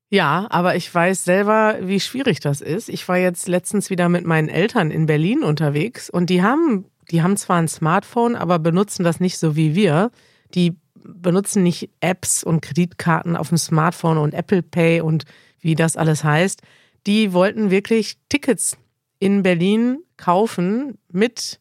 [0.09, 2.87] Ja, aber ich weiß selber, wie schwierig das ist.
[2.87, 7.21] Ich war jetzt letztens wieder mit meinen Eltern in Berlin unterwegs und die haben, die
[7.21, 10.11] haben zwar ein Smartphone, aber benutzen das nicht so wie wir.
[10.53, 15.25] Die benutzen nicht Apps und Kreditkarten auf dem Smartphone und Apple Pay und
[15.59, 16.61] wie das alles heißt.
[17.05, 18.77] Die wollten wirklich Tickets
[19.19, 21.59] in Berlin kaufen mit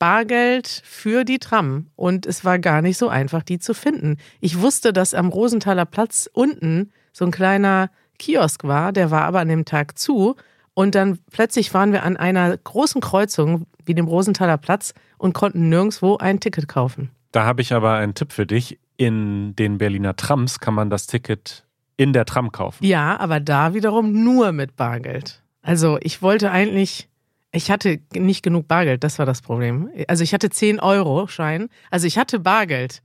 [0.00, 4.16] Bargeld für die Tram und es war gar nicht so einfach, die zu finden.
[4.40, 9.40] Ich wusste, dass am Rosenthaler Platz unten so ein kleiner Kiosk war, der war aber
[9.40, 10.36] an dem Tag zu
[10.72, 15.68] und dann plötzlich waren wir an einer großen Kreuzung wie dem Rosenthaler Platz und konnten
[15.68, 17.10] nirgendwo ein Ticket kaufen.
[17.30, 18.78] Da habe ich aber einen Tipp für dich.
[18.96, 21.66] In den Berliner Trams kann man das Ticket
[21.98, 22.84] in der Tram kaufen.
[22.84, 25.42] Ja, aber da wiederum nur mit Bargeld.
[25.60, 27.09] Also ich wollte eigentlich
[27.52, 29.90] ich hatte nicht genug Bargeld, das war das Problem.
[30.08, 31.68] Also ich hatte 10 Euro Schein.
[31.90, 33.02] Also ich hatte Bargeld.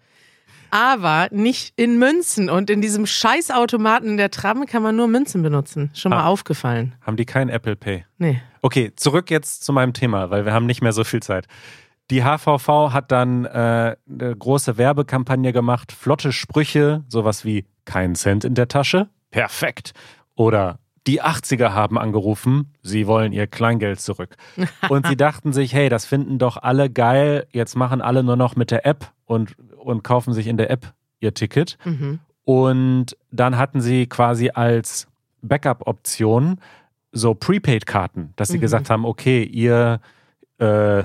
[0.71, 2.49] Aber nicht in Münzen.
[2.49, 5.89] Und in diesem Scheißautomaten in der Tram kann man nur Münzen benutzen.
[5.93, 6.95] Schon mal ah, aufgefallen.
[7.01, 8.05] Haben die kein Apple Pay?
[8.17, 8.41] Nee.
[8.61, 11.47] Okay, zurück jetzt zu meinem Thema, weil wir haben nicht mehr so viel Zeit.
[12.11, 18.43] Die HVV hat dann äh, eine große Werbekampagne gemacht, flotte Sprüche, sowas wie kein Cent
[18.43, 19.93] in der Tasche, perfekt.
[20.35, 24.35] Oder die 80er haben angerufen, sie wollen ihr Kleingeld zurück.
[24.89, 28.55] Und sie dachten sich, hey, das finden doch alle geil, jetzt machen alle nur noch
[28.55, 31.77] mit der App und, und kaufen sich in der App ihr Ticket.
[31.83, 32.19] Mhm.
[32.43, 35.07] Und dann hatten sie quasi als
[35.41, 36.59] Backup-Option
[37.11, 38.61] so Prepaid-Karten, dass sie mhm.
[38.61, 39.99] gesagt haben, okay, ihr,
[40.59, 41.03] äh,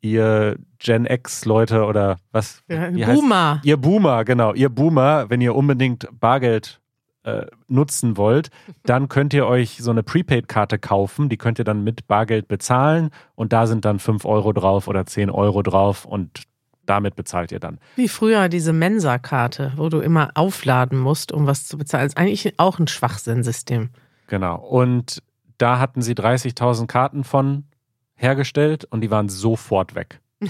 [0.00, 2.62] ihr Gen X-Leute oder was?
[2.68, 3.54] Ja, Boomer.
[3.56, 3.64] Heißt?
[3.64, 6.79] Ihr Boomer, genau, ihr Boomer, wenn ihr unbedingt Bargeld
[7.24, 8.50] äh, nutzen wollt,
[8.84, 11.28] dann könnt ihr euch so eine Prepaid-Karte kaufen.
[11.28, 15.04] Die könnt ihr dann mit Bargeld bezahlen und da sind dann 5 Euro drauf oder
[15.06, 16.44] 10 Euro drauf und
[16.86, 17.78] damit bezahlt ihr dann.
[17.96, 22.04] Wie früher diese Mensa-Karte, wo du immer aufladen musst, um was zu bezahlen.
[22.04, 23.90] Das ist eigentlich auch ein Schwachsinnsystem.
[24.26, 24.56] Genau.
[24.56, 25.22] Und
[25.58, 27.64] da hatten sie 30.000 Karten von
[28.14, 30.20] hergestellt und die waren sofort weg.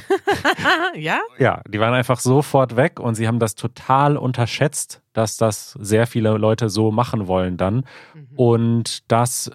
[0.94, 1.18] ja?
[1.38, 6.06] Ja, die waren einfach sofort weg und sie haben das total unterschätzt, dass das sehr
[6.06, 7.84] viele Leute so machen wollen dann.
[8.14, 8.28] Mhm.
[8.36, 9.50] Und das,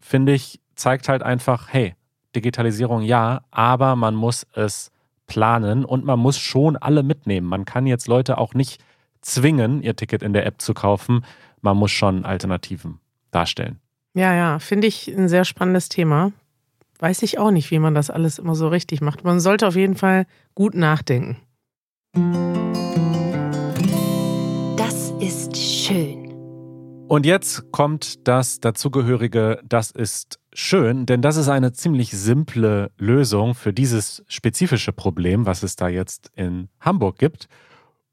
[0.00, 1.94] finde ich, zeigt halt einfach, hey,
[2.34, 4.92] Digitalisierung ja, aber man muss es
[5.26, 7.46] planen und man muss schon alle mitnehmen.
[7.46, 8.82] Man kann jetzt Leute auch nicht
[9.20, 11.24] zwingen, ihr Ticket in der App zu kaufen.
[11.60, 13.80] Man muss schon Alternativen darstellen.
[14.14, 16.32] Ja, ja, finde ich ein sehr spannendes Thema
[17.00, 19.24] weiß ich auch nicht, wie man das alles immer so richtig macht.
[19.24, 21.38] Man sollte auf jeden Fall gut nachdenken.
[25.20, 26.32] Ist schön.
[27.06, 33.54] Und jetzt kommt das dazugehörige, das ist schön, denn das ist eine ziemlich simple Lösung
[33.54, 37.48] für dieses spezifische Problem, was es da jetzt in Hamburg gibt.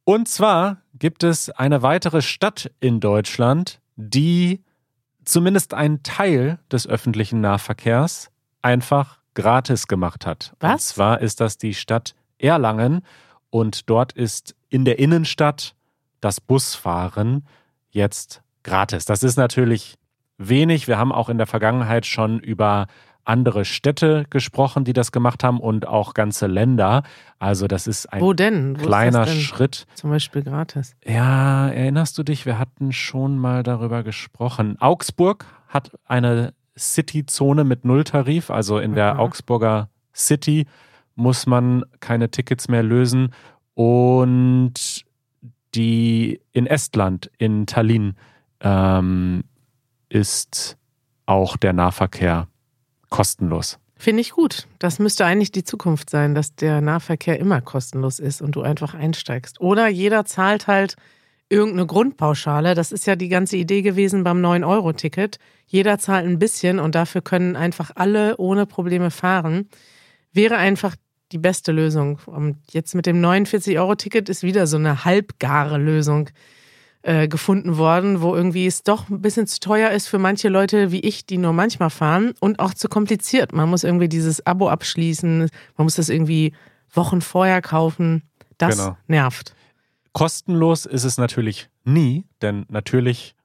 [0.03, 4.61] Und zwar gibt es eine weitere Stadt in Deutschland, die
[5.23, 10.55] zumindest einen Teil des öffentlichen Nahverkehrs einfach gratis gemacht hat.
[10.59, 10.71] Was?
[10.71, 13.01] Und zwar ist das die Stadt Erlangen
[13.49, 15.76] und dort ist in der Innenstadt
[16.21, 17.45] das Busfahren
[17.89, 19.05] jetzt gratis.
[19.05, 19.95] Das ist natürlich
[20.37, 20.87] wenig.
[20.87, 22.87] Wir haben auch in der Vergangenheit schon über
[23.27, 27.03] andere Städte gesprochen, die das gemacht haben und auch ganze Länder.
[27.39, 28.79] Also das ist ein Wo denn?
[28.79, 29.41] Wo kleiner ist das denn?
[29.41, 29.85] Schritt.
[29.95, 30.95] Zum Beispiel gratis.
[31.05, 34.77] Ja, erinnerst du dich, wir hatten schon mal darüber gesprochen.
[34.79, 39.19] Augsburg hat eine City-Zone mit Nulltarif, also in der Aha.
[39.19, 40.65] Augsburger City
[41.15, 43.33] muss man keine Tickets mehr lösen.
[43.73, 45.05] Und
[45.75, 48.15] die in Estland, in Tallinn,
[48.61, 49.43] ähm,
[50.09, 50.77] ist
[51.25, 52.47] auch der Nahverkehr
[53.09, 53.79] kostenlos.
[53.97, 54.67] Finde ich gut.
[54.79, 58.93] Das müsste eigentlich die Zukunft sein, dass der Nahverkehr immer kostenlos ist und du einfach
[58.93, 59.59] einsteigst.
[59.59, 60.95] Oder jeder zahlt halt
[61.49, 62.75] irgendeine Grundpauschale.
[62.75, 65.39] Das ist ja die ganze Idee gewesen beim 9-Euro-Ticket.
[65.65, 69.67] Jeder zahlt ein bisschen und dafür können einfach alle ohne Probleme fahren.
[70.31, 70.95] Wäre einfach
[71.31, 72.19] die beste Lösung.
[72.25, 76.29] Und jetzt mit dem 49-Euro-Ticket ist wieder so eine halbgare Lösung
[77.03, 80.91] äh, gefunden worden, wo irgendwie es doch ein bisschen zu teuer ist für manche Leute
[80.91, 83.53] wie ich, die nur manchmal fahren und auch zu kompliziert.
[83.53, 86.53] Man muss irgendwie dieses Abo abschließen, man muss das irgendwie
[86.93, 88.23] Wochen vorher kaufen.
[88.57, 88.97] Das Genau.
[89.07, 89.53] nervt.
[90.13, 93.35] Kostenlos ist es natürlich nie, denn natürlich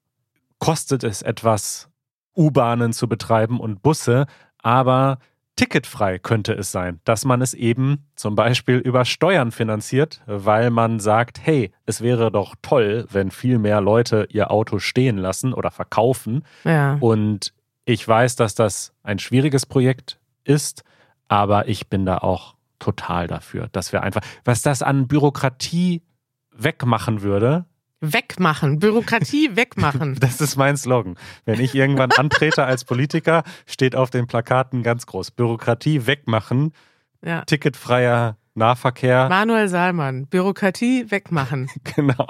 [0.59, 1.89] kostet es etwas,
[2.37, 4.27] U-Bahnen zu betreiben und Busse,
[4.63, 5.19] aber
[5.63, 10.99] ticketfrei könnte es sein, dass man es eben zum Beispiel über Steuern finanziert, weil man
[10.99, 15.71] sagt, hey, es wäre doch toll, wenn viel mehr Leute ihr Auto stehen lassen oder
[15.71, 16.45] verkaufen.
[16.65, 16.97] Ja.
[16.99, 20.83] Und ich weiß, dass das ein schwieriges Projekt ist,
[21.29, 26.03] aber ich bin da auch total dafür, dass wir einfach, was das an Bürokratie
[26.51, 27.67] wegmachen würde,
[28.03, 30.17] Wegmachen, Bürokratie wegmachen.
[30.21, 31.17] das ist mein Slogan.
[31.45, 36.73] Wenn ich irgendwann antrete als Politiker, steht auf den Plakaten ganz groß: Bürokratie wegmachen,
[37.25, 37.45] Ja.
[37.45, 39.29] ticketfreier Nahverkehr.
[39.31, 41.71] Manuel Salmann, Bürokratie wegmachen.
[41.97, 42.27] Genau.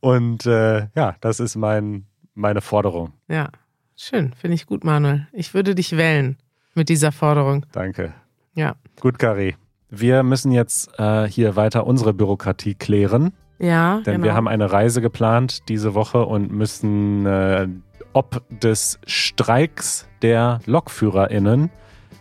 [0.00, 3.12] Und äh, ja, das ist mein, meine Forderung.
[3.28, 3.50] Ja.
[3.96, 5.28] Schön, finde ich gut, Manuel.
[5.32, 6.38] Ich würde dich wählen
[6.74, 7.66] mit dieser Forderung.
[7.72, 8.14] Danke.
[8.54, 8.76] Ja.
[8.98, 9.56] Gut, Kari.
[9.90, 13.32] Wir müssen jetzt äh, hier weiter unsere Bürokratie klären.
[13.60, 14.24] Ja, Denn genau.
[14.24, 17.68] wir haben eine Reise geplant diese Woche und müssen äh,
[18.12, 21.70] ob des Streiks der LokführerInnen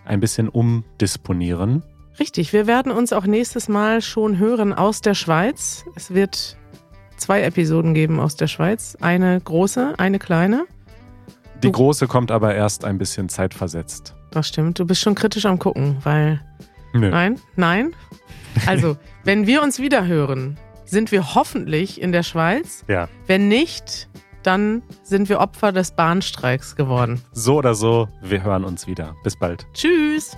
[0.05, 1.83] ein bisschen umdisponieren.
[2.19, 5.85] Richtig, wir werden uns auch nächstes Mal schon hören aus der Schweiz.
[5.95, 6.57] Es wird
[7.15, 8.97] zwei Episoden geben aus der Schweiz.
[8.99, 10.65] Eine große, eine kleine.
[11.63, 14.15] Die große kommt aber erst ein bisschen zeitversetzt.
[14.31, 14.79] Das stimmt.
[14.79, 16.41] Du bist schon kritisch am Gucken, weil.
[16.93, 17.09] Nö.
[17.09, 17.39] Nein?
[17.55, 17.93] Nein?
[18.65, 20.57] Also, wenn wir uns wieder hören,
[20.89, 22.83] sind wir hoffentlich in der Schweiz.
[22.87, 24.09] Ja, Wenn nicht,
[24.43, 27.21] dann sind wir Opfer des Bahnstreiks geworden.
[27.33, 29.15] so oder so, wir hören uns wieder.
[29.23, 29.67] Bis bald.
[29.73, 30.37] Tschüss!